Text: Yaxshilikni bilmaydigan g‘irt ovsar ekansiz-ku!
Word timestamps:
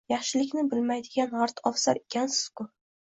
Yaxshilikni 0.11 0.61
bilmaydigan 0.71 1.29
g‘irt 1.33 1.61
ovsar 1.71 2.01
ekansiz-ku! 2.01 2.67